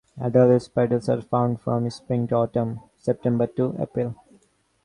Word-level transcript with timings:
Adult 0.19 0.63
spiders 0.63 1.07
are 1.09 1.21
found 1.21 1.61
from 1.61 1.87
spring 1.91 2.27
to 2.27 2.35
autumn 2.37 2.79
(September 2.97 3.45
to 3.45 3.75
April). 3.79 4.15